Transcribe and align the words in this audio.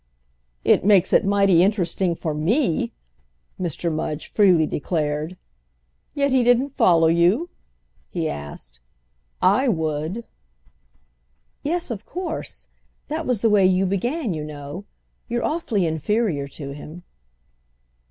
"It 0.65 0.83
makes 0.83 1.13
it 1.13 1.23
mighty 1.25 1.61
interesting 1.61 2.15
for 2.15 2.33
me!" 2.33 2.91
Mr. 3.59 3.93
Mudge 3.93 4.31
freely 4.31 4.65
declared. 4.65 5.37
"Yet 6.15 6.31
he 6.31 6.43
didn't 6.43 6.69
follow 6.69 7.05
you?" 7.07 7.51
he 8.09 8.27
asked. 8.27 8.79
"I 9.43 9.67
would!" 9.67 10.25
"Yes, 11.61 11.91
of 11.91 12.03
course. 12.07 12.67
That 13.09 13.27
was 13.27 13.41
the 13.41 13.49
way 13.51 13.63
you 13.63 13.85
began, 13.85 14.33
you 14.33 14.43
know. 14.43 14.85
You're 15.27 15.45
awfully 15.45 15.85
inferior 15.85 16.47
to 16.47 16.71
him." 16.71 17.03